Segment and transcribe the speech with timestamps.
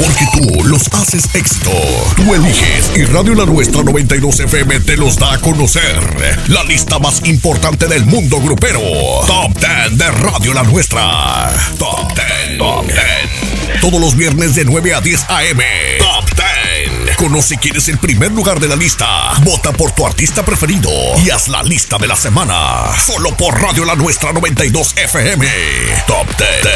[0.00, 1.70] Porque tú los haces éxito.
[2.16, 6.40] Tú eliges y Radio La Nuestra 92 FM te los da a conocer.
[6.48, 8.80] La lista más importante del mundo grupero.
[9.26, 11.52] Top 10 de Radio La Nuestra.
[11.78, 12.58] Top 10.
[12.58, 13.80] Top 10.
[13.82, 15.60] Todos los viernes de 9 a 10 AM.
[15.98, 16.24] Top
[17.04, 17.16] 10.
[17.16, 19.34] Conoce quién es el primer lugar de la lista.
[19.42, 20.90] Vota por tu artista preferido
[21.22, 22.86] y haz la lista de la semana.
[23.04, 25.46] Solo por Radio La Nuestra 92 FM.
[26.06, 26.69] Top 10.